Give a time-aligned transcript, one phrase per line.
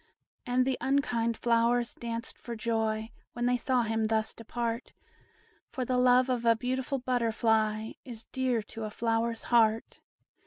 [0.47, 4.93] And the unkind flowers danced for joy, When they saw him thus depart;
[5.69, 10.01] For the love of a beautiful butterfly Is dear to a flower's heart.